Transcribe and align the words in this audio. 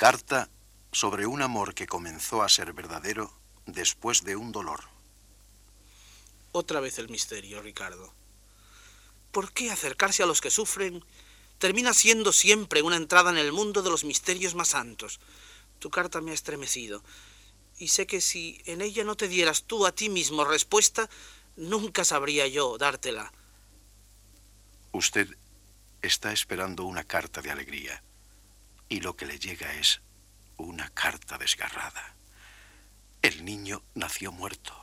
Carta 0.00 0.48
sobre 0.92 1.26
un 1.26 1.42
amor 1.42 1.74
que 1.74 1.86
comenzó 1.86 2.40
a 2.40 2.48
ser 2.48 2.72
verdadero 2.72 3.30
después 3.66 4.24
de 4.24 4.34
un 4.34 4.50
dolor. 4.50 4.80
Otra 6.52 6.80
vez 6.80 6.98
el 6.98 7.10
misterio, 7.10 7.60
Ricardo. 7.60 8.10
¿Por 9.30 9.52
qué 9.52 9.70
acercarse 9.70 10.22
a 10.22 10.26
los 10.26 10.40
que 10.40 10.50
sufren 10.50 11.04
termina 11.58 11.92
siendo 11.92 12.32
siempre 12.32 12.80
una 12.80 12.96
entrada 12.96 13.30
en 13.30 13.36
el 13.36 13.52
mundo 13.52 13.82
de 13.82 13.90
los 13.90 14.04
misterios 14.04 14.54
más 14.54 14.68
santos? 14.68 15.20
Tu 15.80 15.90
carta 15.90 16.22
me 16.22 16.30
ha 16.30 16.34
estremecido, 16.34 17.04
y 17.76 17.88
sé 17.88 18.06
que 18.06 18.22
si 18.22 18.62
en 18.64 18.80
ella 18.80 19.04
no 19.04 19.18
te 19.18 19.28
dieras 19.28 19.64
tú 19.64 19.84
a 19.84 19.92
ti 19.92 20.08
mismo 20.08 20.46
respuesta, 20.46 21.10
nunca 21.56 22.06
sabría 22.06 22.46
yo 22.46 22.78
dártela. 22.78 23.34
Usted 24.92 25.28
está 26.00 26.32
esperando 26.32 26.86
una 26.86 27.04
carta 27.04 27.42
de 27.42 27.50
alegría 27.50 28.02
y 28.90 29.00
lo 29.00 29.16
que 29.16 29.24
le 29.24 29.38
llega 29.38 29.72
es 29.76 30.02
una 30.58 30.90
carta 30.90 31.38
desgarrada. 31.38 32.16
El 33.22 33.44
niño 33.44 33.82
nació 33.94 34.32
muerto. 34.32 34.74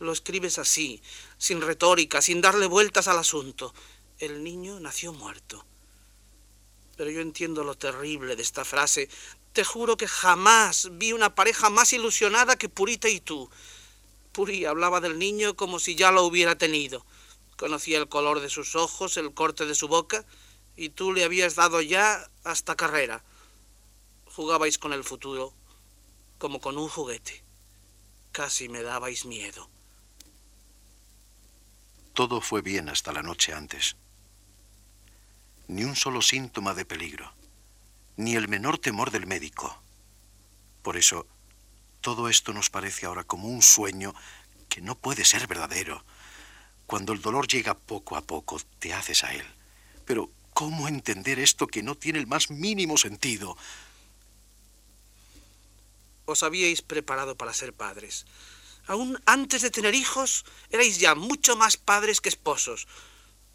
Lo 0.00 0.12
escribes 0.12 0.58
así, 0.58 1.00
sin 1.38 1.62
retórica, 1.62 2.20
sin 2.20 2.40
darle 2.40 2.66
vueltas 2.66 3.06
al 3.06 3.18
asunto. 3.18 3.72
El 4.18 4.42
niño 4.42 4.80
nació 4.80 5.12
muerto. 5.12 5.64
Pero 6.96 7.10
yo 7.10 7.20
entiendo 7.20 7.62
lo 7.62 7.76
terrible 7.76 8.34
de 8.34 8.42
esta 8.42 8.64
frase. 8.64 9.08
Te 9.52 9.64
juro 9.64 9.96
que 9.96 10.08
jamás 10.08 10.88
vi 10.92 11.12
una 11.12 11.36
pareja 11.36 11.70
más 11.70 11.92
ilusionada 11.92 12.56
que 12.56 12.68
Purita 12.68 13.08
y 13.08 13.20
tú. 13.20 13.48
Puri 14.32 14.64
hablaba 14.64 15.00
del 15.00 15.16
niño 15.16 15.54
como 15.54 15.78
si 15.78 15.94
ya 15.94 16.10
lo 16.10 16.24
hubiera 16.24 16.58
tenido. 16.58 17.06
Conocía 17.56 17.98
el 17.98 18.08
color 18.08 18.40
de 18.40 18.50
sus 18.50 18.74
ojos, 18.74 19.16
el 19.16 19.32
corte 19.32 19.64
de 19.64 19.76
su 19.76 19.86
boca, 19.86 20.26
y 20.76 20.88
tú 20.88 21.12
le 21.12 21.22
habías 21.22 21.54
dado 21.54 21.80
ya 21.80 22.28
hasta 22.42 22.74
carrera 22.74 23.22
jugabais 24.34 24.78
con 24.78 24.92
el 24.92 25.04
futuro 25.04 25.54
como 26.38 26.60
con 26.60 26.76
un 26.76 26.88
juguete. 26.88 27.42
Casi 28.32 28.68
me 28.68 28.82
dabais 28.82 29.24
miedo. 29.26 29.70
Todo 32.14 32.40
fue 32.40 32.60
bien 32.60 32.88
hasta 32.88 33.12
la 33.12 33.22
noche 33.22 33.52
antes. 33.52 33.96
Ni 35.68 35.84
un 35.84 35.94
solo 35.94 36.20
síntoma 36.20 36.74
de 36.74 36.84
peligro, 36.84 37.32
ni 38.16 38.34
el 38.34 38.48
menor 38.48 38.78
temor 38.78 39.12
del 39.12 39.26
médico. 39.26 39.78
Por 40.82 40.96
eso, 40.96 41.26
todo 42.00 42.28
esto 42.28 42.52
nos 42.52 42.70
parece 42.70 43.06
ahora 43.06 43.22
como 43.22 43.48
un 43.48 43.62
sueño 43.62 44.14
que 44.68 44.80
no 44.80 44.96
puede 44.96 45.24
ser 45.24 45.46
verdadero. 45.46 46.04
Cuando 46.86 47.12
el 47.12 47.22
dolor 47.22 47.46
llega 47.46 47.78
poco 47.78 48.16
a 48.16 48.22
poco, 48.22 48.60
te 48.80 48.92
haces 48.92 49.22
a 49.22 49.32
él. 49.32 49.46
Pero, 50.04 50.28
¿cómo 50.52 50.88
entender 50.88 51.38
esto 51.38 51.68
que 51.68 51.82
no 51.82 51.94
tiene 51.94 52.18
el 52.18 52.26
más 52.26 52.50
mínimo 52.50 52.98
sentido? 52.98 53.56
Os 56.26 56.42
habíais 56.42 56.82
preparado 56.82 57.36
para 57.36 57.54
ser 57.54 57.72
padres. 57.72 58.26
Aún 58.86 59.20
antes 59.24 59.62
de 59.62 59.70
tener 59.70 59.94
hijos, 59.94 60.44
erais 60.70 60.98
ya 60.98 61.14
mucho 61.14 61.56
más 61.56 61.76
padres 61.76 62.20
que 62.20 62.28
esposos. 62.28 62.86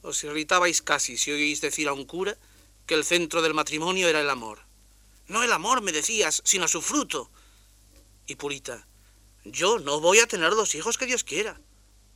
Os 0.02 0.24
irritabais 0.24 0.82
casi 0.82 1.18
si 1.18 1.32
oíais 1.32 1.62
decir 1.62 1.88
a 1.88 1.94
un 1.94 2.06
cura 2.06 2.38
que 2.88 2.96
el 2.96 3.06
centro 3.06 3.42
del 3.42 3.54
matrimonio 3.54 4.08
era 4.08 4.22
el 4.22 4.30
amor. 4.30 4.66
No 5.28 5.44
el 5.44 5.54
amor, 5.54 5.82
me 5.82 5.92
decías, 5.92 6.42
sino 6.44 6.68
su 6.68 6.82
fruto. 6.82 7.30
Y 8.26 8.36
Purita, 8.36 8.88
yo 9.46 9.78
no 9.78 10.00
voy 10.00 10.20
a 10.20 10.28
tener 10.28 10.54
los 10.54 10.74
hijos 10.74 10.98
que 10.98 11.06
Dios 11.06 11.24
quiera. 11.24 11.62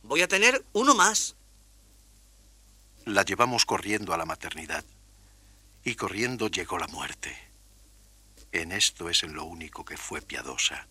Voy 0.02 0.22
a 0.22 0.28
tener 0.28 0.64
uno 0.72 0.94
más. 0.94 1.36
La 3.04 3.22
llevamos 3.22 3.64
corriendo 3.66 4.12
a 4.12 4.18
la 4.18 4.24
maternidad. 4.24 4.84
Y 5.84 5.94
corriendo 5.94 6.48
llegó 6.48 6.78
la 6.78 6.88
muerte. 6.88 7.36
En 8.54 8.70
esto 8.70 9.10
es 9.10 9.24
en 9.24 9.34
lo 9.34 9.44
único 9.44 9.84
que 9.84 9.96
fue 9.96 10.22
piadosa. 10.22 10.86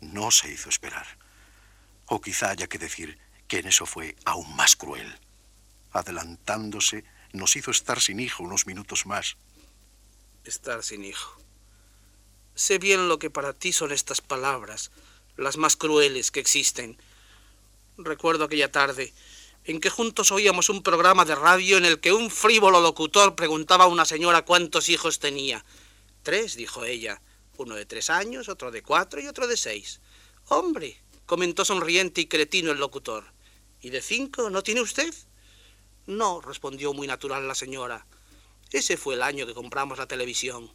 No 0.00 0.30
se 0.30 0.52
hizo 0.52 0.68
esperar. 0.68 1.18
O 2.06 2.20
quizá 2.20 2.50
haya 2.50 2.68
que 2.68 2.78
decir 2.78 3.18
que 3.48 3.58
en 3.58 3.66
eso 3.66 3.86
fue 3.86 4.14
aún 4.24 4.54
más 4.54 4.76
cruel. 4.76 5.18
Adelantándose, 5.90 7.04
nos 7.32 7.56
hizo 7.56 7.72
estar 7.72 8.00
sin 8.00 8.20
hijo 8.20 8.44
unos 8.44 8.66
minutos 8.66 9.04
más. 9.04 9.36
Estar 10.44 10.84
sin 10.84 11.04
hijo. 11.04 11.40
Sé 12.54 12.78
bien 12.78 13.08
lo 13.08 13.18
que 13.18 13.30
para 13.30 13.52
ti 13.52 13.72
son 13.72 13.90
estas 13.90 14.20
palabras, 14.20 14.92
las 15.36 15.56
más 15.56 15.74
crueles 15.74 16.30
que 16.30 16.38
existen. 16.38 16.98
Recuerdo 17.96 18.44
aquella 18.44 18.70
tarde 18.70 19.12
en 19.64 19.80
que 19.80 19.90
juntos 19.90 20.30
oíamos 20.30 20.68
un 20.68 20.84
programa 20.84 21.24
de 21.24 21.34
radio 21.34 21.78
en 21.78 21.84
el 21.84 21.98
que 21.98 22.12
un 22.12 22.30
frívolo 22.30 22.80
locutor 22.80 23.34
preguntaba 23.34 23.86
a 23.86 23.88
una 23.88 24.04
señora 24.04 24.44
cuántos 24.44 24.88
hijos 24.88 25.18
tenía. 25.18 25.64
Tres, 26.28 26.56
dijo 26.56 26.84
ella. 26.84 27.22
Uno 27.56 27.74
de 27.74 27.86
tres 27.86 28.10
años, 28.10 28.50
otro 28.50 28.70
de 28.70 28.82
cuatro 28.82 29.18
y 29.18 29.26
otro 29.26 29.46
de 29.46 29.56
seis. 29.56 30.02
Hombre, 30.48 31.00
comentó 31.24 31.64
sonriente 31.64 32.20
y 32.20 32.26
cretino 32.26 32.70
el 32.70 32.76
locutor. 32.76 33.24
¿Y 33.80 33.88
de 33.88 34.02
cinco 34.02 34.50
no 34.50 34.62
tiene 34.62 34.82
usted? 34.82 35.14
No, 36.04 36.42
respondió 36.42 36.92
muy 36.92 37.06
natural 37.06 37.48
la 37.48 37.54
señora. 37.54 38.06
Ese 38.70 38.98
fue 38.98 39.14
el 39.14 39.22
año 39.22 39.46
que 39.46 39.54
compramos 39.54 39.96
la 39.96 40.06
televisión. 40.06 40.70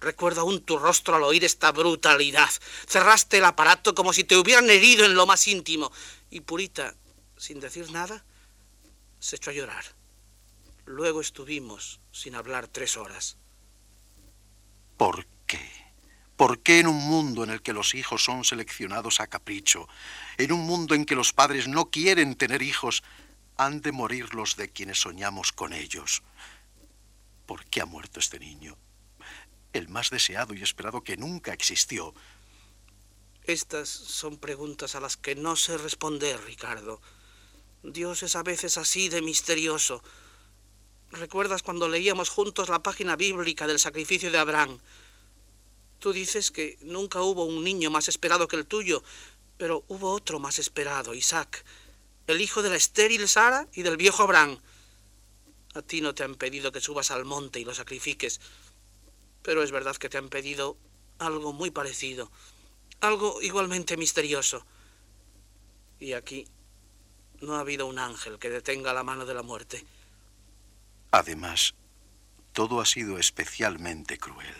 Recuerdo 0.00 0.40
aún 0.40 0.62
tu 0.62 0.78
rostro 0.78 1.16
al 1.16 1.24
oír 1.24 1.44
esta 1.44 1.70
brutalidad. 1.72 2.48
Cerraste 2.88 3.36
el 3.36 3.44
aparato 3.44 3.94
como 3.94 4.14
si 4.14 4.24
te 4.24 4.38
hubieran 4.38 4.70
herido 4.70 5.04
en 5.04 5.16
lo 5.16 5.26
más 5.26 5.46
íntimo. 5.48 5.92
Y 6.30 6.40
Purita, 6.40 6.96
sin 7.36 7.60
decir 7.60 7.92
nada, 7.92 8.24
se 9.18 9.36
echó 9.36 9.50
a 9.50 9.52
llorar. 9.52 9.84
Luego 10.86 11.20
estuvimos 11.20 12.00
sin 12.10 12.34
hablar 12.34 12.68
tres 12.68 12.96
horas. 12.96 13.36
¿Por 14.96 15.26
qué? 15.46 15.60
¿Por 16.36 16.60
qué 16.60 16.80
en 16.80 16.88
un 16.88 16.96
mundo 16.96 17.44
en 17.44 17.50
el 17.50 17.62
que 17.62 17.72
los 17.72 17.94
hijos 17.94 18.24
son 18.24 18.44
seleccionados 18.44 19.20
a 19.20 19.26
capricho, 19.26 19.88
en 20.36 20.52
un 20.52 20.60
mundo 20.60 20.94
en 20.94 21.04
que 21.04 21.14
los 21.14 21.32
padres 21.32 21.68
no 21.68 21.90
quieren 21.90 22.34
tener 22.34 22.62
hijos, 22.62 23.02
han 23.56 23.80
de 23.80 23.92
morir 23.92 24.34
los 24.34 24.56
de 24.56 24.68
quienes 24.68 25.00
soñamos 25.00 25.52
con 25.52 25.72
ellos? 25.72 26.22
¿Por 27.46 27.64
qué 27.66 27.80
ha 27.80 27.86
muerto 27.86 28.20
este 28.20 28.38
niño? 28.38 28.76
El 29.72 29.88
más 29.88 30.10
deseado 30.10 30.54
y 30.54 30.62
esperado 30.62 31.02
que 31.02 31.16
nunca 31.16 31.52
existió. 31.52 32.14
Estas 33.44 33.88
son 33.88 34.38
preguntas 34.38 34.94
a 34.94 35.00
las 35.00 35.16
que 35.16 35.34
no 35.34 35.54
sé 35.56 35.76
responder, 35.76 36.40
Ricardo. 36.44 37.00
Dios 37.82 38.22
es 38.22 38.34
a 38.34 38.42
veces 38.42 38.78
así 38.78 39.10
de 39.10 39.20
misterioso. 39.20 40.02
¿Recuerdas 41.14 41.62
cuando 41.62 41.88
leíamos 41.88 42.28
juntos 42.28 42.68
la 42.68 42.82
página 42.82 43.14
bíblica 43.14 43.68
del 43.68 43.78
sacrificio 43.78 44.32
de 44.32 44.38
Abraham? 44.38 44.80
Tú 46.00 46.12
dices 46.12 46.50
que 46.50 46.76
nunca 46.82 47.22
hubo 47.22 47.44
un 47.44 47.62
niño 47.62 47.88
más 47.88 48.08
esperado 48.08 48.48
que 48.48 48.56
el 48.56 48.66
tuyo, 48.66 49.00
pero 49.56 49.84
hubo 49.86 50.10
otro 50.10 50.40
más 50.40 50.58
esperado, 50.58 51.14
Isaac, 51.14 51.64
el 52.26 52.40
hijo 52.40 52.62
de 52.62 52.70
la 52.70 52.76
estéril 52.76 53.28
Sara 53.28 53.68
y 53.74 53.82
del 53.82 53.96
viejo 53.96 54.24
Abraham. 54.24 54.58
A 55.74 55.82
ti 55.82 56.00
no 56.00 56.16
te 56.16 56.24
han 56.24 56.34
pedido 56.34 56.72
que 56.72 56.80
subas 56.80 57.12
al 57.12 57.24
monte 57.24 57.60
y 57.60 57.64
lo 57.64 57.74
sacrifiques, 57.74 58.40
pero 59.42 59.62
es 59.62 59.70
verdad 59.70 59.96
que 59.96 60.08
te 60.08 60.18
han 60.18 60.30
pedido 60.30 60.76
algo 61.18 61.52
muy 61.52 61.70
parecido, 61.70 62.32
algo 63.00 63.40
igualmente 63.40 63.96
misterioso. 63.96 64.66
Y 66.00 66.14
aquí 66.14 66.48
no 67.40 67.54
ha 67.54 67.60
habido 67.60 67.86
un 67.86 68.00
ángel 68.00 68.40
que 68.40 68.50
detenga 68.50 68.92
la 68.92 69.04
mano 69.04 69.24
de 69.24 69.34
la 69.34 69.42
muerte. 69.42 69.86
Además, 71.14 71.76
todo 72.52 72.80
ha 72.80 72.84
sido 72.84 73.20
especialmente 73.20 74.18
cruel. 74.18 74.56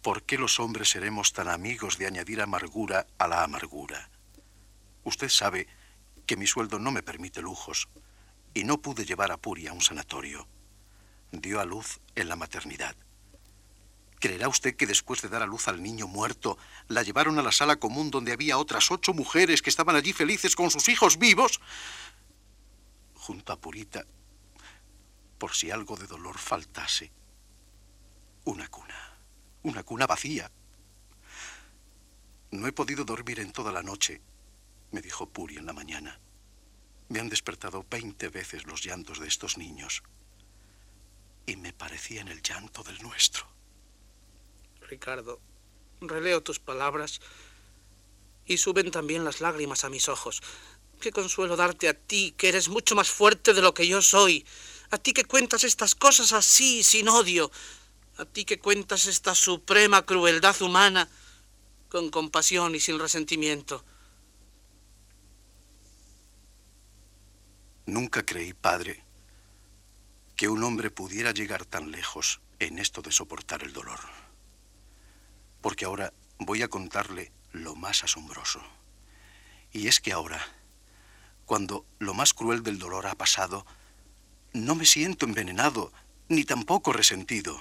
¿Por 0.00 0.22
qué 0.22 0.38
los 0.38 0.58
hombres 0.58 0.88
seremos 0.88 1.34
tan 1.34 1.48
amigos 1.48 1.98
de 1.98 2.06
añadir 2.06 2.40
amargura 2.40 3.06
a 3.18 3.28
la 3.28 3.42
amargura? 3.42 4.08
Usted 5.04 5.28
sabe 5.28 5.66
que 6.24 6.38
mi 6.38 6.46
sueldo 6.46 6.78
no 6.78 6.92
me 6.92 7.02
permite 7.02 7.42
lujos 7.42 7.90
y 8.54 8.64
no 8.64 8.80
pude 8.80 9.04
llevar 9.04 9.32
a 9.32 9.36
Puri 9.36 9.66
a 9.66 9.74
un 9.74 9.82
sanatorio. 9.82 10.48
Dio 11.30 11.60
a 11.60 11.66
luz 11.66 12.00
en 12.14 12.30
la 12.30 12.36
maternidad. 12.36 12.96
¿Creerá 14.18 14.48
usted 14.48 14.76
que 14.76 14.86
después 14.86 15.20
de 15.20 15.28
dar 15.28 15.42
a 15.42 15.46
luz 15.46 15.68
al 15.68 15.82
niño 15.82 16.06
muerto, 16.06 16.56
la 16.88 17.02
llevaron 17.02 17.38
a 17.38 17.42
la 17.42 17.52
sala 17.52 17.76
común 17.76 18.10
donde 18.10 18.32
había 18.32 18.56
otras 18.56 18.90
ocho 18.90 19.12
mujeres 19.12 19.60
que 19.60 19.68
estaban 19.68 19.94
allí 19.94 20.14
felices 20.14 20.56
con 20.56 20.70
sus 20.70 20.88
hijos 20.88 21.18
vivos? 21.18 21.60
Junto 23.12 23.52
a 23.52 23.60
Purita 23.60 24.06
por 25.38 25.54
si 25.54 25.70
algo 25.70 25.96
de 25.96 26.06
dolor 26.06 26.38
faltase. 26.38 27.12
Una 28.44 28.68
cuna, 28.68 29.18
una 29.62 29.82
cuna 29.82 30.06
vacía. 30.06 30.50
No 32.50 32.66
he 32.66 32.72
podido 32.72 33.04
dormir 33.04 33.40
en 33.40 33.52
toda 33.52 33.72
la 33.72 33.82
noche, 33.82 34.20
me 34.92 35.02
dijo 35.02 35.28
Puri 35.28 35.56
en 35.56 35.66
la 35.66 35.72
mañana. 35.72 36.20
Me 37.08 37.20
han 37.20 37.28
despertado 37.28 37.84
veinte 37.88 38.28
veces 38.28 38.66
los 38.66 38.84
llantos 38.84 39.20
de 39.20 39.28
estos 39.28 39.58
niños. 39.58 40.02
Y 41.46 41.56
me 41.56 41.72
parecían 41.72 42.28
el 42.28 42.42
llanto 42.42 42.82
del 42.82 43.00
nuestro. 43.02 43.46
Ricardo, 44.88 45.40
releo 46.00 46.42
tus 46.42 46.58
palabras 46.58 47.20
y 48.44 48.58
suben 48.58 48.90
también 48.90 49.24
las 49.24 49.40
lágrimas 49.40 49.84
a 49.84 49.90
mis 49.90 50.08
ojos. 50.08 50.42
Qué 51.00 51.12
consuelo 51.12 51.56
darte 51.56 51.88
a 51.88 51.94
ti, 51.94 52.34
que 52.36 52.48
eres 52.48 52.68
mucho 52.68 52.94
más 52.94 53.10
fuerte 53.10 53.52
de 53.52 53.62
lo 53.62 53.74
que 53.74 53.86
yo 53.86 54.00
soy 54.02 54.46
a 54.90 54.98
ti 54.98 55.12
que 55.12 55.24
cuentas 55.24 55.64
estas 55.64 55.94
cosas 55.94 56.32
así, 56.32 56.82
sin 56.82 57.08
odio, 57.08 57.50
A 58.18 58.24
ti 58.24 58.46
que 58.46 58.58
cuentas 58.58 59.04
esta 59.04 59.34
suprema 59.34 60.06
crueldad 60.06 60.60
humana 60.62 61.06
con 61.90 62.10
compasión 62.10 62.74
y 62.74 62.80
sin 62.80 62.98
resentimiento. 62.98 63.84
Nunca 67.84 68.24
creí, 68.24 68.54
padre, 68.54 69.04
que 70.34 70.48
un 70.48 70.64
hombre 70.64 70.90
pudiera 70.90 71.32
llegar 71.32 71.66
tan 71.66 71.90
lejos 71.90 72.40
en 72.58 72.78
esto 72.78 73.02
de 73.02 73.12
soportar 73.12 73.62
el 73.62 73.74
dolor. 73.74 74.00
Porque 75.60 75.84
ahora 75.84 76.12
voy 76.38 76.62
a 76.62 76.68
contarle 76.68 77.32
lo 77.52 77.76
más 77.76 78.02
asombroso. 78.02 78.60
Y 79.72 79.88
es 79.88 80.00
que 80.00 80.12
ahora, 80.12 80.40
cuando 81.44 81.84
lo 81.98 82.14
más 82.14 82.34
cruel 82.34 82.62
del 82.62 82.78
dolor 82.78 83.06
ha 83.06 83.14
pasado, 83.14 83.66
no 84.64 84.74
me 84.74 84.86
siento 84.86 85.26
envenenado, 85.26 85.92
ni 86.28 86.44
tampoco 86.44 86.92
resentido. 86.92 87.58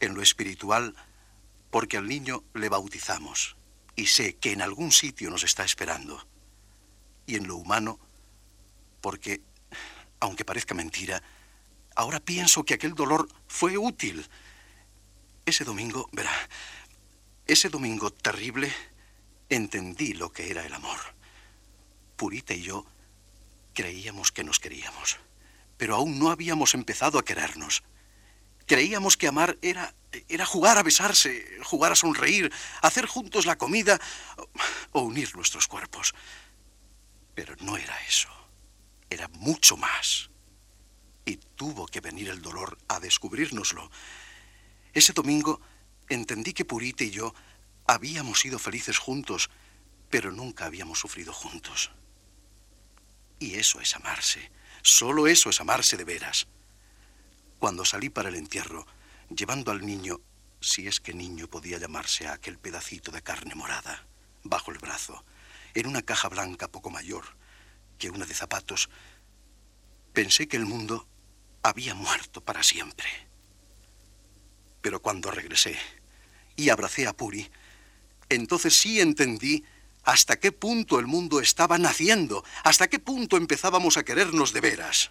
En 0.00 0.14
lo 0.14 0.22
espiritual, 0.22 0.94
porque 1.70 1.96
al 1.96 2.08
niño 2.08 2.44
le 2.54 2.68
bautizamos, 2.68 3.56
y 3.96 4.06
sé 4.06 4.36
que 4.36 4.52
en 4.52 4.62
algún 4.62 4.92
sitio 4.92 5.30
nos 5.30 5.42
está 5.42 5.64
esperando. 5.64 6.26
Y 7.26 7.36
en 7.36 7.46
lo 7.46 7.56
humano, 7.56 7.98
porque, 9.00 9.40
aunque 10.20 10.44
parezca 10.44 10.74
mentira, 10.74 11.22
ahora 11.94 12.20
pienso 12.20 12.64
que 12.64 12.74
aquel 12.74 12.94
dolor 12.94 13.28
fue 13.48 13.76
útil. 13.76 14.26
Ese 15.46 15.64
domingo, 15.64 16.08
verá, 16.12 16.32
ese 17.46 17.68
domingo 17.68 18.10
terrible 18.10 18.72
entendí 19.48 20.14
lo 20.14 20.32
que 20.32 20.50
era 20.50 20.64
el 20.64 20.72
amor. 20.72 20.98
Purita 22.16 22.54
y 22.54 22.62
yo 22.62 22.86
creíamos 23.74 24.32
que 24.32 24.44
nos 24.44 24.58
queríamos, 24.60 25.18
pero 25.76 25.96
aún 25.96 26.18
no 26.18 26.30
habíamos 26.30 26.74
empezado 26.74 27.18
a 27.18 27.24
querernos. 27.24 27.82
Creíamos 28.66 29.16
que 29.16 29.28
amar 29.28 29.58
era, 29.60 29.94
era 30.28 30.46
jugar 30.46 30.78
a 30.78 30.82
besarse, 30.82 31.46
jugar 31.64 31.92
a 31.92 31.96
sonreír, 31.96 32.52
hacer 32.82 33.06
juntos 33.06 33.46
la 33.46 33.58
comida 33.58 34.00
o 34.92 35.02
unir 35.02 35.34
nuestros 35.36 35.66
cuerpos. 35.66 36.14
Pero 37.34 37.54
no 37.60 37.76
era 37.76 37.98
eso. 38.06 38.28
Era 39.10 39.28
mucho 39.28 39.76
más. 39.76 40.30
Y 41.26 41.36
tuvo 41.36 41.86
que 41.86 42.00
venir 42.00 42.28
el 42.28 42.40
dolor 42.40 42.78
a 42.88 43.00
descubrírnoslo. 43.00 43.90
Ese 44.92 45.12
domingo 45.12 45.60
entendí 46.08 46.52
que 46.52 46.64
Purita 46.64 47.04
y 47.04 47.10
yo 47.10 47.34
habíamos 47.86 48.40
sido 48.40 48.58
felices 48.58 48.98
juntos, 48.98 49.50
pero 50.10 50.30
nunca 50.30 50.66
habíamos 50.66 51.00
sufrido 51.00 51.32
juntos. 51.32 51.90
Y 53.38 53.56
eso 53.56 53.80
es 53.80 53.94
amarse. 53.94 54.50
Solo 54.86 55.26
eso 55.26 55.48
es 55.48 55.62
amarse 55.62 55.96
de 55.96 56.04
veras. 56.04 56.46
Cuando 57.58 57.86
salí 57.86 58.10
para 58.10 58.28
el 58.28 58.34
entierro, 58.34 58.86
llevando 59.34 59.70
al 59.70 59.80
niño, 59.80 60.20
si 60.60 60.86
es 60.86 61.00
que 61.00 61.14
niño 61.14 61.48
podía 61.48 61.78
llamarse 61.78 62.26
a 62.26 62.34
aquel 62.34 62.58
pedacito 62.58 63.10
de 63.10 63.22
carne 63.22 63.54
morada, 63.54 64.06
bajo 64.42 64.72
el 64.72 64.78
brazo, 64.78 65.24
en 65.72 65.86
una 65.86 66.02
caja 66.02 66.28
blanca 66.28 66.68
poco 66.68 66.90
mayor 66.90 67.24
que 67.98 68.10
una 68.10 68.26
de 68.26 68.34
zapatos, 68.34 68.90
pensé 70.12 70.48
que 70.48 70.58
el 70.58 70.66
mundo 70.66 71.08
había 71.62 71.94
muerto 71.94 72.42
para 72.42 72.62
siempre. 72.62 73.08
Pero 74.82 75.00
cuando 75.00 75.30
regresé 75.30 75.78
y 76.56 76.68
abracé 76.68 77.06
a 77.06 77.16
Puri, 77.16 77.50
entonces 78.28 78.76
sí 78.76 79.00
entendí 79.00 79.64
hasta 80.04 80.38
qué 80.38 80.52
punto 80.52 80.98
el 80.98 81.06
mundo 81.06 81.40
estaba 81.40 81.78
naciendo, 81.78 82.44
hasta 82.62 82.88
qué 82.88 82.98
punto 82.98 83.36
empezábamos 83.36 83.96
a 83.96 84.04
querernos 84.04 84.52
de 84.52 84.60
veras. 84.60 85.10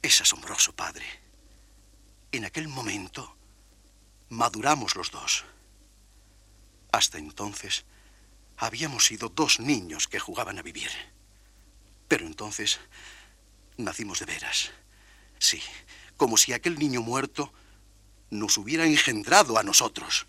Es 0.00 0.20
asombroso, 0.20 0.74
padre. 0.74 1.04
En 2.32 2.44
aquel 2.44 2.66
momento 2.66 3.36
maduramos 4.30 4.96
los 4.96 5.10
dos. 5.10 5.44
Hasta 6.90 7.18
entonces 7.18 7.84
habíamos 8.56 9.06
sido 9.06 9.28
dos 9.28 9.60
niños 9.60 10.08
que 10.08 10.18
jugaban 10.18 10.58
a 10.58 10.62
vivir. 10.62 10.90
Pero 12.08 12.26
entonces 12.26 12.80
nacimos 13.76 14.20
de 14.20 14.26
veras. 14.26 14.70
Sí, 15.38 15.62
como 16.16 16.36
si 16.36 16.52
aquel 16.52 16.78
niño 16.78 17.02
muerto 17.02 17.52
nos 18.30 18.56
hubiera 18.56 18.86
engendrado 18.86 19.58
a 19.58 19.62
nosotros. 19.62 20.26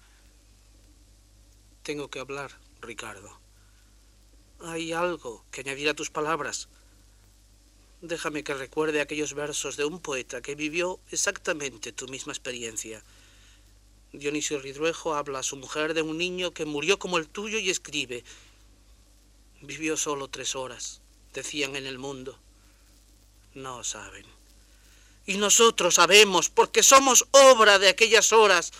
Tengo 1.83 2.09
que 2.09 2.19
hablar, 2.19 2.51
Ricardo. 2.83 3.39
Hay 4.61 4.93
algo 4.93 5.43
que 5.51 5.61
añadir 5.61 5.89
a 5.89 5.93
tus 5.93 6.09
palabras. 6.09 6.67
Déjame 8.01 8.43
que 8.43 8.53
recuerde 8.53 9.01
aquellos 9.01 9.33
versos 9.33 9.77
de 9.77 9.85
un 9.85 9.99
poeta 9.99 10.41
que 10.41 10.55
vivió 10.55 10.99
exactamente 11.11 11.91
tu 11.91 12.07
misma 12.07 12.33
experiencia. 12.33 13.03
Dionisio 14.11 14.59
Ridruejo 14.59 15.15
habla 15.15 15.39
a 15.39 15.43
su 15.43 15.57
mujer 15.57 15.93
de 15.93 16.03
un 16.03 16.17
niño 16.17 16.53
que 16.53 16.65
murió 16.65 16.99
como 16.99 17.17
el 17.17 17.27
tuyo 17.27 17.57
y 17.57 17.69
escribe. 17.69 18.23
Vivió 19.61 19.97
solo 19.97 20.27
tres 20.27 20.55
horas, 20.55 21.01
decían 21.33 21.75
en 21.75 21.87
el 21.87 21.97
mundo. 21.97 22.37
No 23.55 23.83
saben. 23.83 24.25
Y 25.25 25.37
nosotros 25.37 25.95
sabemos, 25.95 26.49
porque 26.49 26.83
somos 26.83 27.25
obra 27.31 27.79
de 27.79 27.87
aquellas 27.87 28.33
horas, 28.33 28.71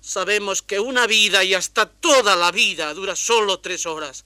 sabemos 0.00 0.62
que 0.62 0.80
una 0.80 1.06
vida 1.06 1.44
y 1.44 1.54
hasta 1.54 1.88
toda 1.88 2.36
la 2.36 2.52
vida 2.52 2.92
dura 2.94 3.16
solo 3.16 3.60
tres 3.60 3.86
horas. 3.86 4.24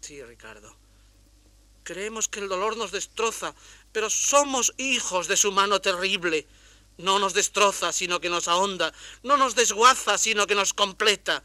Sí, 0.00 0.22
Ricardo. 0.22 0.76
Creemos 1.82 2.28
que 2.28 2.40
el 2.40 2.48
dolor 2.48 2.76
nos 2.76 2.92
destroza, 2.92 3.54
pero 3.92 4.08
somos 4.10 4.72
hijos 4.78 5.28
de 5.28 5.36
su 5.36 5.52
mano 5.52 5.80
terrible. 5.80 6.46
No 6.96 7.18
nos 7.18 7.34
destroza, 7.34 7.92
sino 7.92 8.20
que 8.20 8.28
nos 8.28 8.48
ahonda. 8.48 8.92
No 9.22 9.36
nos 9.36 9.54
desguaza, 9.54 10.16
sino 10.18 10.46
que 10.46 10.54
nos 10.54 10.72
completa. 10.72 11.42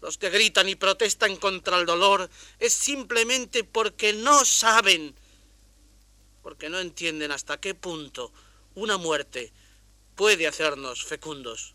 Los 0.00 0.18
que 0.18 0.30
gritan 0.30 0.68
y 0.68 0.74
protestan 0.74 1.36
contra 1.36 1.78
el 1.78 1.86
dolor 1.86 2.28
es 2.58 2.72
simplemente 2.72 3.64
porque 3.64 4.12
no 4.12 4.44
saben 4.44 5.14
porque 6.48 6.70
no 6.70 6.78
entienden 6.78 7.30
hasta 7.30 7.60
qué 7.60 7.74
punto 7.74 8.32
una 8.74 8.96
muerte 8.96 9.52
puede 10.14 10.46
hacernos 10.46 11.04
fecundos. 11.04 11.74